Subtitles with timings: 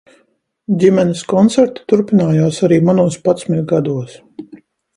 [0.83, 4.17] Ģimenes koncerti turpinājās arī manos padsmit gados.